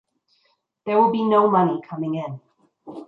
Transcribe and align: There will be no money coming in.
There 0.87 0.99
will 0.99 1.11
be 1.11 1.23
no 1.23 1.47
money 1.51 1.79
coming 1.87 2.15
in. 2.15 2.41